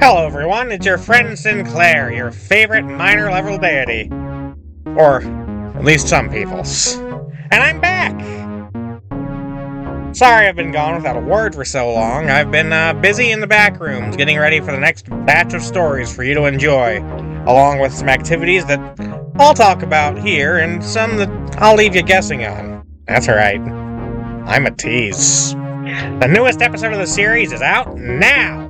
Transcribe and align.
Hello, 0.00 0.24
everyone. 0.24 0.70
It's 0.70 0.86
your 0.86 0.96
friend 0.96 1.36
Sinclair, 1.36 2.12
your 2.12 2.30
favorite 2.30 2.84
minor 2.84 3.32
level 3.32 3.58
deity. 3.58 4.08
Or 4.96 5.22
at 5.22 5.84
least 5.84 6.06
some 6.06 6.30
people's. 6.30 6.94
And 7.50 7.54
I'm 7.54 7.80
back! 7.80 8.14
Sorry 10.14 10.46
I've 10.46 10.54
been 10.54 10.70
gone 10.70 10.94
without 10.94 11.16
a 11.16 11.20
word 11.20 11.52
for 11.52 11.64
so 11.64 11.92
long. 11.92 12.30
I've 12.30 12.52
been 12.52 12.72
uh, 12.72 12.94
busy 12.94 13.32
in 13.32 13.40
the 13.40 13.48
back 13.48 13.80
rooms 13.80 14.16
getting 14.16 14.38
ready 14.38 14.60
for 14.60 14.70
the 14.70 14.78
next 14.78 15.10
batch 15.26 15.52
of 15.52 15.62
stories 15.62 16.14
for 16.14 16.22
you 16.22 16.32
to 16.34 16.44
enjoy, 16.44 17.00
along 17.48 17.80
with 17.80 17.92
some 17.92 18.08
activities 18.08 18.64
that 18.66 18.78
I'll 19.40 19.52
talk 19.52 19.82
about 19.82 20.16
here 20.16 20.58
and 20.58 20.82
some 20.82 21.16
that 21.16 21.28
I'll 21.58 21.74
leave 21.74 21.96
you 21.96 22.02
guessing 22.02 22.46
on. 22.46 22.86
That's 23.08 23.26
right. 23.26 23.60
I'm 23.60 24.64
a 24.64 24.70
tease. 24.70 25.54
The 25.54 26.28
newest 26.30 26.62
episode 26.62 26.92
of 26.92 26.98
the 26.98 27.06
series 27.06 27.50
is 27.50 27.62
out 27.62 27.96
now! 27.96 28.67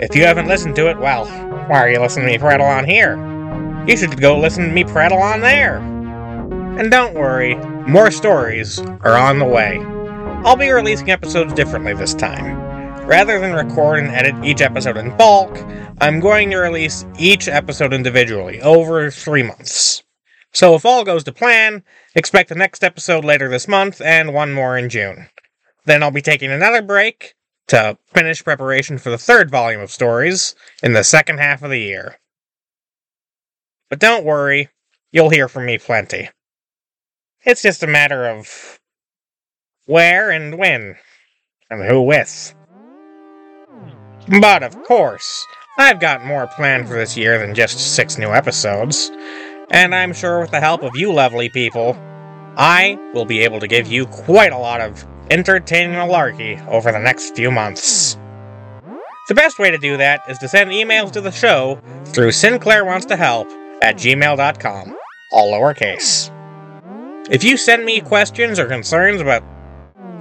If 0.00 0.14
you 0.14 0.24
haven't 0.24 0.46
listened 0.46 0.76
to 0.76 0.88
it, 0.88 0.98
well, 0.98 1.26
why 1.66 1.80
are 1.80 1.90
you 1.90 1.98
listening 1.98 2.26
to 2.26 2.32
me 2.32 2.38
prattle 2.38 2.66
on 2.66 2.84
here? 2.84 3.16
You 3.88 3.96
should 3.96 4.20
go 4.20 4.38
listen 4.38 4.68
to 4.68 4.72
me 4.72 4.84
prattle 4.84 5.18
on 5.18 5.40
there. 5.40 5.78
And 6.78 6.88
don't 6.88 7.14
worry, 7.14 7.56
more 7.88 8.12
stories 8.12 8.78
are 8.78 9.16
on 9.16 9.40
the 9.40 9.44
way. 9.44 9.78
I'll 10.44 10.54
be 10.54 10.70
releasing 10.70 11.10
episodes 11.10 11.52
differently 11.52 11.94
this 11.94 12.14
time. 12.14 12.56
Rather 13.08 13.40
than 13.40 13.54
record 13.54 13.98
and 13.98 14.14
edit 14.14 14.36
each 14.44 14.60
episode 14.60 14.96
in 14.98 15.16
bulk, 15.16 15.58
I'm 16.00 16.20
going 16.20 16.50
to 16.50 16.58
release 16.58 17.04
each 17.18 17.48
episode 17.48 17.92
individually 17.92 18.60
over 18.62 19.10
three 19.10 19.42
months. 19.42 20.04
So 20.52 20.76
if 20.76 20.86
all 20.86 21.02
goes 21.02 21.24
to 21.24 21.32
plan, 21.32 21.82
expect 22.14 22.50
the 22.50 22.54
next 22.54 22.84
episode 22.84 23.24
later 23.24 23.48
this 23.48 23.66
month 23.66 24.00
and 24.00 24.32
one 24.32 24.52
more 24.52 24.78
in 24.78 24.90
June. 24.90 25.28
Then 25.86 26.04
I'll 26.04 26.12
be 26.12 26.22
taking 26.22 26.52
another 26.52 26.82
break 26.82 27.34
to 27.68 27.96
finish 28.06 28.42
preparation 28.42 28.98
for 28.98 29.10
the 29.10 29.18
third 29.18 29.50
volume 29.50 29.80
of 29.80 29.90
stories 29.90 30.54
in 30.82 30.92
the 30.92 31.04
second 31.04 31.38
half 31.38 31.62
of 31.62 31.70
the 31.70 31.80
year. 31.80 32.18
But 33.88 34.00
don't 34.00 34.24
worry, 34.24 34.68
you'll 35.12 35.30
hear 35.30 35.48
from 35.48 35.66
me 35.66 35.78
plenty. 35.78 36.30
It's 37.44 37.62
just 37.62 37.82
a 37.82 37.86
matter 37.86 38.26
of 38.26 38.78
where 39.86 40.30
and 40.30 40.58
when, 40.58 40.96
and 41.70 41.88
who 41.88 42.02
with. 42.02 42.54
But 44.40 44.62
of 44.62 44.82
course, 44.82 45.46
I've 45.78 46.00
got 46.00 46.26
more 46.26 46.46
planned 46.46 46.88
for 46.88 46.94
this 46.94 47.16
year 47.16 47.38
than 47.38 47.54
just 47.54 47.94
six 47.94 48.18
new 48.18 48.28
episodes, 48.28 49.10
and 49.70 49.94
I'm 49.94 50.12
sure 50.12 50.40
with 50.40 50.50
the 50.50 50.60
help 50.60 50.82
of 50.82 50.96
you 50.96 51.12
lovely 51.12 51.48
people, 51.48 51.96
I 52.56 52.98
will 53.14 53.24
be 53.24 53.40
able 53.40 53.60
to 53.60 53.68
give 53.68 53.86
you 53.86 54.06
quite 54.06 54.52
a 54.52 54.58
lot 54.58 54.80
of 54.80 55.06
entertaining 55.30 55.96
malarkey 55.96 56.66
over 56.68 56.92
the 56.92 56.98
next 56.98 57.36
few 57.36 57.50
months. 57.50 58.16
The 59.28 59.34
best 59.34 59.58
way 59.58 59.70
to 59.70 59.78
do 59.78 59.96
that 59.98 60.22
is 60.28 60.38
to 60.38 60.48
send 60.48 60.70
emails 60.70 61.12
to 61.12 61.20
the 61.20 61.30
show 61.30 61.80
through 62.06 62.32
Sinclair 62.32 62.84
Wants 62.84 63.06
to 63.06 63.16
Help 63.16 63.48
at 63.82 63.96
gmail.com, 63.96 64.96
all 65.32 65.52
lowercase. 65.52 66.30
If 67.30 67.44
you 67.44 67.58
send 67.58 67.84
me 67.84 68.00
questions 68.00 68.58
or 68.58 68.66
concerns 68.66 69.20
about 69.20 69.44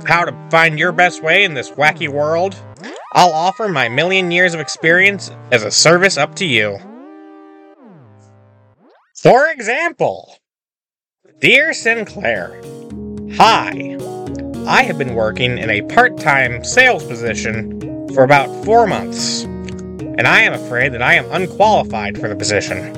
how 0.06 0.26
to 0.26 0.50
find 0.50 0.78
your 0.78 0.92
best 0.92 1.24
way 1.24 1.46
in 1.46 1.54
this 1.54 1.72
wacky 1.72 2.10
world, 2.10 2.56
I'll 3.14 3.32
offer 3.32 3.70
my 3.70 3.88
million 3.88 4.30
years 4.30 4.54
of 4.54 4.60
experience 4.60 5.32
as 5.52 5.64
a 5.64 5.72
service 5.72 6.18
up 6.18 6.36
to 6.36 6.46
you. 6.46 6.78
For 9.16 9.50
example, 9.50 10.38
Dear 11.40 11.74
Sinclair, 11.74 12.62
Hi, 13.36 13.97
I 14.68 14.84
have 14.84 14.98
been 14.98 15.16
working 15.16 15.58
in 15.58 15.70
a 15.70 15.82
part 15.84 16.18
time 16.18 16.62
sales 16.62 17.06
position 17.06 17.80
for 18.14 18.26
about 18.26 18.66
four 18.66 18.86
months, 18.86 19.44
and 19.44 20.28
I 20.28 20.42
am 20.42 20.52
afraid 20.52 20.92
that 20.92 21.02
I 21.02 21.14
am 21.14 21.32
unqualified 21.32 22.20
for 22.20 22.28
the 22.28 22.36
position. 22.36 22.94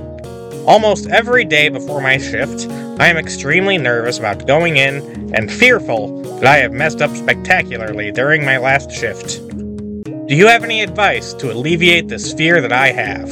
Almost 0.65 1.07
every 1.09 1.45
day 1.45 1.69
before 1.69 2.01
my 2.01 2.17
shift, 2.17 2.67
I 2.99 3.07
am 3.07 3.17
extremely 3.17 3.77
nervous 3.77 4.17
about 4.17 4.47
going 4.47 4.77
in 4.77 5.31
and 5.35 5.51
fearful 5.51 6.23
that 6.39 6.47
I 6.47 6.57
have 6.57 6.73
messed 6.73 7.03
up 7.03 7.15
spectacularly 7.15 8.11
during 8.11 8.43
my 8.43 8.57
last 8.57 8.91
shift. 8.91 9.47
Do 10.27 10.35
you 10.35 10.47
have 10.47 10.63
any 10.63 10.81
advice 10.81 11.33
to 11.35 11.51
alleviate 11.51 12.07
this 12.07 12.33
fear 12.33 12.61
that 12.61 12.73
I 12.73 12.91
have? 12.91 13.29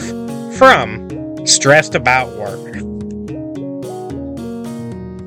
From 0.57 1.43
Stressed 1.47 1.95
About 1.95 2.37
Work. 2.37 2.75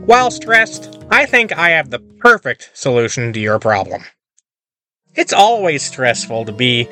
While 0.06 0.30
stressed, 0.30 0.99
I 1.12 1.26
think 1.26 1.56
I 1.56 1.70
have 1.70 1.90
the 1.90 1.98
perfect 1.98 2.70
solution 2.72 3.32
to 3.32 3.40
your 3.40 3.58
problem. 3.58 4.04
It's 5.16 5.32
always 5.32 5.82
stressful 5.82 6.44
to 6.44 6.52
be 6.52 6.88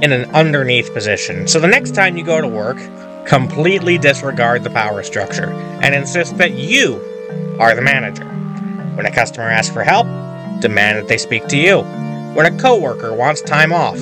in 0.00 0.12
an 0.12 0.34
underneath 0.34 0.94
position, 0.94 1.46
so 1.46 1.60
the 1.60 1.68
next 1.68 1.94
time 1.94 2.16
you 2.16 2.24
go 2.24 2.40
to 2.40 2.48
work, 2.48 2.78
completely 3.26 3.98
disregard 3.98 4.64
the 4.64 4.70
power 4.70 5.02
structure 5.02 5.50
and 5.82 5.94
insist 5.94 6.38
that 6.38 6.52
you 6.52 6.96
are 7.60 7.74
the 7.74 7.82
manager. 7.82 8.24
When 8.94 9.04
a 9.04 9.12
customer 9.12 9.50
asks 9.50 9.72
for 9.72 9.84
help, 9.84 10.06
demand 10.62 10.96
that 10.98 11.08
they 11.08 11.18
speak 11.18 11.46
to 11.48 11.58
you. 11.58 11.82
When 12.32 12.46
a 12.46 12.58
coworker 12.58 13.12
wants 13.12 13.42
time 13.42 13.72
off, 13.72 14.00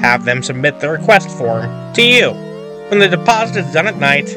have 0.00 0.24
them 0.24 0.44
submit 0.44 0.78
the 0.78 0.90
request 0.90 1.28
form 1.30 1.92
to 1.94 2.02
you. 2.02 2.30
When 2.88 3.00
the 3.00 3.08
deposit 3.08 3.56
is 3.56 3.72
done 3.72 3.88
at 3.88 3.96
night, 3.96 4.28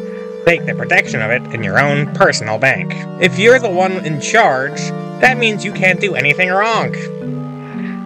take 0.46 0.66
the 0.66 0.76
protection 0.76 1.22
of 1.22 1.32
it 1.32 1.42
in 1.54 1.64
your 1.64 1.80
own 1.80 2.14
personal 2.14 2.58
bank. 2.58 2.94
If 3.22 3.38
you're 3.38 3.60
the 3.60 3.70
one 3.70 4.06
in 4.06 4.20
charge, 4.22 4.80
that 5.22 5.38
means 5.38 5.66
you 5.66 5.74
can't 5.74 6.00
do 6.00 6.16
anything 6.16 6.50
wrong. 6.50 6.92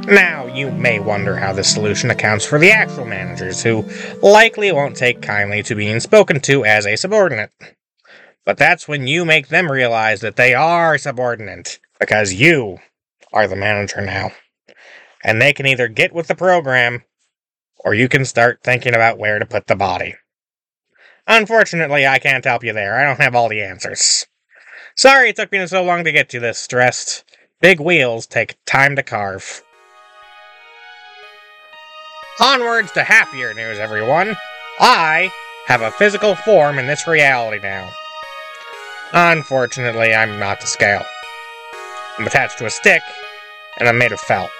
Now, 0.05 0.47
you 0.47 0.69
may 0.71 0.99
wonder 0.99 1.37
how 1.37 1.53
this 1.53 1.73
solution 1.73 2.11
accounts 2.11 2.45
for 2.45 2.59
the 2.59 2.71
actual 2.71 3.05
managers, 3.05 3.63
who 3.63 3.85
likely 4.21 4.71
won't 4.71 4.97
take 4.97 5.21
kindly 5.21 5.63
to 5.63 5.75
being 5.75 6.01
spoken 6.01 6.41
to 6.41 6.65
as 6.65 6.85
a 6.85 6.97
subordinate. 6.97 7.51
But 8.45 8.57
that's 8.57 8.87
when 8.87 9.07
you 9.07 9.23
make 9.23 9.47
them 9.47 9.71
realize 9.71 10.19
that 10.19 10.35
they 10.35 10.53
are 10.53 10.97
subordinate, 10.97 11.79
because 11.99 12.33
you 12.33 12.79
are 13.31 13.47
the 13.47 13.55
manager 13.55 14.01
now. 14.01 14.31
And 15.23 15.41
they 15.41 15.53
can 15.53 15.65
either 15.65 15.87
get 15.87 16.11
with 16.11 16.27
the 16.27 16.35
program, 16.35 17.03
or 17.79 17.93
you 17.93 18.09
can 18.09 18.25
start 18.25 18.59
thinking 18.61 18.93
about 18.93 19.17
where 19.17 19.39
to 19.39 19.45
put 19.45 19.67
the 19.67 19.75
body. 19.77 20.15
Unfortunately, 21.27 22.05
I 22.05 22.19
can't 22.19 22.43
help 22.43 22.63
you 22.63 22.73
there. 22.73 22.97
I 22.97 23.05
don't 23.05 23.21
have 23.21 23.35
all 23.35 23.49
the 23.49 23.61
answers. 23.61 24.27
Sorry 24.95 25.29
it 25.29 25.35
took 25.35 25.51
me 25.51 25.65
so 25.65 25.83
long 25.83 26.03
to 26.03 26.11
get 26.11 26.33
you 26.33 26.39
this 26.39 26.59
stressed. 26.59 27.23
Big 27.61 27.79
wheels 27.79 28.27
take 28.27 28.57
time 28.65 28.95
to 28.95 29.03
carve. 29.03 29.63
Onwards 32.41 32.91
to 32.91 33.03
happier 33.03 33.53
news, 33.53 33.79
everyone. 33.79 34.35
I 34.79 35.31
have 35.67 35.81
a 35.81 35.91
physical 35.91 36.35
form 36.35 36.77
in 36.77 36.87
this 36.87 37.07
reality 37.07 37.61
now. 37.61 37.89
Unfortunately, 39.13 40.13
I'm 40.13 40.39
not 40.39 40.59
to 40.61 40.67
scale. 40.67 41.05
I'm 42.17 42.27
attached 42.27 42.57
to 42.57 42.65
a 42.65 42.69
stick, 42.69 43.01
and 43.79 43.87
I'm 43.87 43.97
made 43.97 44.11
of 44.11 44.19
felt. 44.19 44.51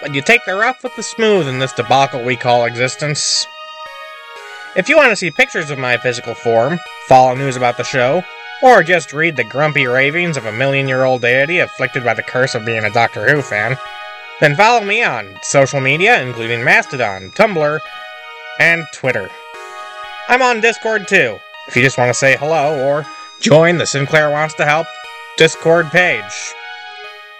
But 0.00 0.14
you 0.14 0.20
take 0.20 0.44
the 0.44 0.54
rough 0.54 0.82
with 0.82 0.94
the 0.94 1.02
smooth 1.02 1.48
in 1.48 1.58
this 1.58 1.72
debacle 1.72 2.22
we 2.22 2.36
call 2.36 2.64
existence. 2.64 3.46
If 4.76 4.88
you 4.88 4.96
want 4.96 5.10
to 5.10 5.16
see 5.16 5.30
pictures 5.30 5.70
of 5.70 5.78
my 5.78 5.96
physical 5.96 6.34
form, 6.34 6.78
follow 7.06 7.34
news 7.34 7.56
about 7.56 7.78
the 7.78 7.84
show, 7.84 8.22
or 8.62 8.82
just 8.82 9.12
read 9.12 9.36
the 9.36 9.44
grumpy 9.44 9.86
ravings 9.86 10.36
of 10.36 10.44
a 10.44 10.52
million 10.52 10.86
year 10.86 11.04
old 11.04 11.22
deity 11.22 11.58
afflicted 11.58 12.04
by 12.04 12.14
the 12.14 12.22
curse 12.22 12.54
of 12.54 12.66
being 12.66 12.84
a 12.84 12.90
Doctor 12.90 13.28
Who 13.28 13.40
fan, 13.40 13.76
then 14.40 14.54
follow 14.56 14.84
me 14.84 15.02
on 15.02 15.38
social 15.42 15.80
media, 15.80 16.22
including 16.22 16.62
Mastodon, 16.62 17.30
Tumblr, 17.30 17.80
and 18.60 18.86
Twitter. 18.92 19.30
I'm 20.28 20.42
on 20.42 20.60
Discord 20.60 21.08
too, 21.08 21.38
if 21.66 21.74
you 21.74 21.82
just 21.82 21.98
want 21.98 22.10
to 22.10 22.14
say 22.14 22.36
hello 22.36 22.86
or 22.86 23.06
join 23.40 23.78
the 23.78 23.86
Sinclair 23.86 24.30
Wants 24.30 24.54
to 24.54 24.66
Help 24.66 24.86
Discord 25.38 25.86
page. 25.86 26.54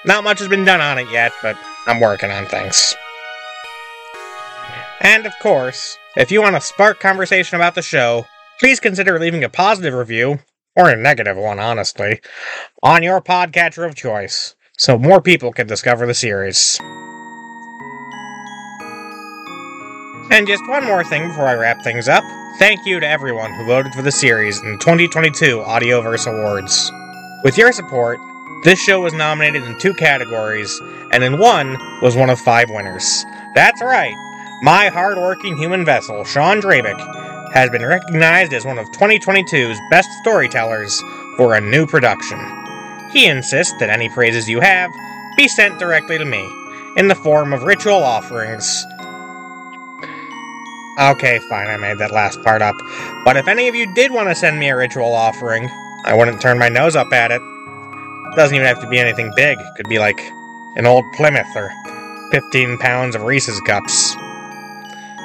Not 0.05 0.25
much 0.25 0.38
has 0.38 0.49
been 0.49 0.64
done 0.64 0.81
on 0.81 0.99
it 0.99 1.11
yet, 1.11 1.32
but 1.43 1.58
I'm 1.87 2.00
working 2.00 2.31
on 2.31 2.47
things. 2.47 2.97
And 5.00 5.27
of 5.27 5.33
course, 5.41 5.97
if 6.17 6.31
you 6.31 6.43
want 6.43 6.56
to 6.56 6.61
spark 6.61 7.00
conversation 7.00 7.56
about 7.56 7.75
the 7.75 7.83
show, 7.83 8.27
please 8.59 8.81
consider 8.81 9.19
leaving 9.19 9.45
a 9.45 9.49
positive 9.49 9.95
review, 9.95 10.41
or 10.77 10.91
a 10.91 10.97
negative 10.97 11.37
one, 11.37 11.59
honestly, 11.59 12.21
on 12.83 13.03
your 13.03 13.21
podcatcher 13.21 13.87
of 13.87 13.95
choice, 13.95 14.55
so 14.77 14.99
more 14.99 15.21
people 15.21 15.53
can 15.53 15.67
discover 15.67 16.06
the 16.06 16.15
series. 16.15 16.79
And 20.31 20.47
just 20.47 20.69
one 20.69 20.85
more 20.85 21.05
thing 21.05 21.29
before 21.29 21.47
I 21.47 21.55
wrap 21.55 21.83
things 21.83 22.09
up. 22.09 22.23
Thank 22.59 22.85
you 22.85 23.00
to 23.00 23.09
everyone 23.09 23.53
who 23.55 23.65
voted 23.67 23.93
for 23.93 24.03
the 24.03 24.12
series 24.12 24.61
in 24.61 24.73
the 24.73 24.79
2022 24.79 25.61
Audio 25.61 26.00
Verse 26.03 26.27
Awards. 26.27 26.93
With 27.45 27.56
your 27.56 27.73
support, 27.73 28.19
this 28.65 28.81
show 28.81 29.00
was 29.00 29.15
nominated 29.15 29.62
in 29.62 29.79
two 29.79 29.95
categories, 29.95 30.81
and 31.12 31.23
in 31.23 31.39
one 31.39 31.79
was 32.03 32.17
one 32.17 32.31
of 32.31 32.39
five 32.41 32.69
winners. 32.69 33.25
That's 33.55 33.81
right, 33.81 34.15
my 34.62 34.88
hard-working 34.88 35.56
human 35.56 35.84
vessel, 35.84 36.25
Sean 36.25 36.60
Drabick, 36.60 36.99
has 37.52 37.70
been 37.70 37.84
recognized 37.84 38.52
as 38.52 38.64
one 38.64 38.78
of 38.78 38.90
2022's 38.90 39.78
best 39.90 40.10
storytellers 40.20 41.00
for 41.37 41.55
a 41.55 41.60
new 41.60 41.87
production. 41.87 42.38
He 43.12 43.26
insists 43.26 43.78
that 43.78 43.90
any 43.90 44.08
praises 44.08 44.49
you 44.49 44.60
have 44.60 44.90
be 45.37 45.46
sent 45.49 45.78
directly 45.78 46.19
to 46.19 46.25
me, 46.25 46.44
in 46.96 47.06
the 47.06 47.14
form 47.14 47.52
of 47.52 47.62
ritual 47.62 48.02
offerings. 48.02 48.84
Okay, 50.99 51.38
fine, 51.49 51.69
I 51.69 51.76
made 51.76 51.99
that 51.99 52.11
last 52.11 52.43
part 52.43 52.61
up. 52.61 52.75
But 53.25 53.37
if 53.37 53.46
any 53.46 53.69
of 53.69 53.76
you 53.76 53.93
did 53.94 54.11
want 54.11 54.28
to 54.28 54.34
send 54.34 54.58
me 54.58 54.69
a 54.69 54.76
ritual 54.76 55.14
offering, 55.14 55.70
I 56.04 56.14
wouldn't 56.16 56.40
turn 56.40 56.58
my 56.58 56.69
nose 56.69 56.96
up 56.96 57.12
at 57.12 57.31
it. 57.31 57.40
Doesn't 58.34 58.56
even 58.56 58.66
have 58.66 58.81
to 58.81 58.88
be 58.88 58.99
anything 58.99 59.32
big. 59.37 59.58
Could 59.76 59.88
be 59.88 60.00
like 60.00 60.20
an 60.75 60.87
old 60.87 61.04
Plymouth 61.12 61.46
or 61.54 61.70
15 62.32 62.78
pounds 62.78 63.14
of 63.14 63.22
Reese's 63.22 63.61
cups. 63.61 64.16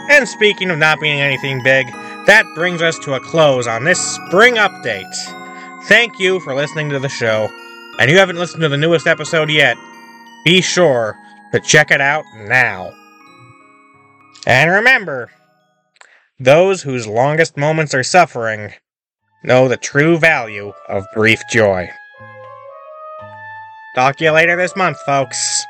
And 0.09 0.27
speaking 0.27 0.69
of 0.69 0.77
not 0.77 0.99
being 0.99 1.21
anything 1.21 1.63
big, 1.63 1.87
that 2.25 2.45
brings 2.55 2.81
us 2.81 2.99
to 2.99 3.13
a 3.13 3.19
close 3.19 3.67
on 3.67 3.83
this 3.83 3.99
spring 3.99 4.55
update. 4.55 5.13
Thank 5.85 6.19
you 6.19 6.39
for 6.41 6.55
listening 6.55 6.89
to 6.89 6.99
the 6.99 7.09
show. 7.09 7.49
And 7.99 8.09
you 8.09 8.17
haven't 8.17 8.37
listened 8.37 8.61
to 8.61 8.69
the 8.69 8.77
newest 8.77 9.07
episode 9.07 9.49
yet, 9.49 9.77
be 10.45 10.61
sure 10.61 11.15
to 11.51 11.59
check 11.59 11.91
it 11.91 12.01
out 12.01 12.25
now. 12.35 12.91
And 14.45 14.71
remember, 14.71 15.29
those 16.39 16.81
whose 16.81 17.07
longest 17.07 17.55
moments 17.55 17.93
are 17.93 18.03
suffering 18.03 18.73
know 19.43 19.67
the 19.67 19.77
true 19.77 20.17
value 20.17 20.73
of 20.89 21.05
brief 21.13 21.41
joy. 21.51 21.89
Talk 23.95 24.17
to 24.17 24.23
you 24.23 24.31
later 24.31 24.55
this 24.55 24.75
month, 24.75 24.97
folks. 25.05 25.63